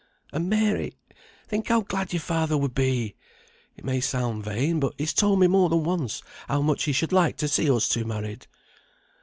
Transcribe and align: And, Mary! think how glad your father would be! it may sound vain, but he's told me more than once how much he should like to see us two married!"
And, 0.33 0.49
Mary! 0.49 0.97
think 1.47 1.67
how 1.67 1.81
glad 1.81 2.11
your 2.11 2.21
father 2.21 2.57
would 2.57 2.73
be! 2.73 3.13
it 3.77 3.85
may 3.85 4.01
sound 4.01 4.43
vain, 4.43 4.79
but 4.79 4.95
he's 4.97 5.13
told 5.13 5.39
me 5.39 5.45
more 5.45 5.69
than 5.69 5.83
once 5.83 6.23
how 6.47 6.63
much 6.63 6.85
he 6.85 6.91
should 6.91 7.11
like 7.13 7.37
to 7.37 7.47
see 7.47 7.69
us 7.69 7.87
two 7.87 8.03
married!" 8.03 8.47